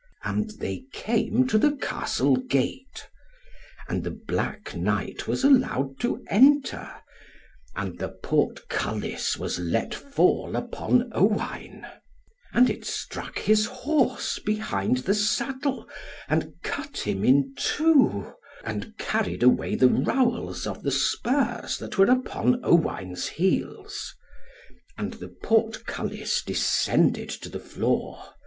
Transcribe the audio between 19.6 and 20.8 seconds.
the rowels